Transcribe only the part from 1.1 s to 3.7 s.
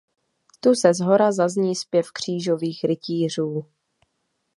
zazní zpěv křížových rytířů.